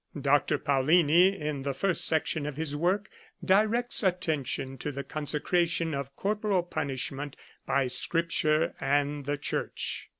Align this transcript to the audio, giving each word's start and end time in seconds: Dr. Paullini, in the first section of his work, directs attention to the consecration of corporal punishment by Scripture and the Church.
Dr. 0.19 0.57
Paullini, 0.57 1.39
in 1.39 1.61
the 1.61 1.75
first 1.75 2.07
section 2.07 2.47
of 2.47 2.57
his 2.57 2.75
work, 2.75 3.07
directs 3.45 4.01
attention 4.01 4.79
to 4.79 4.91
the 4.91 5.03
consecration 5.03 5.93
of 5.93 6.15
corporal 6.15 6.63
punishment 6.63 7.35
by 7.67 7.85
Scripture 7.85 8.73
and 8.79 9.25
the 9.27 9.37
Church. 9.37 10.09